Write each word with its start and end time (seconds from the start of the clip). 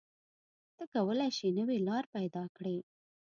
ته 0.77 0.83
کولی 0.93 1.29
شې 1.37 1.47
نوې 1.57 1.77
لارې 1.87 2.07
پیدا 2.15 2.43
کړې. 2.55 2.77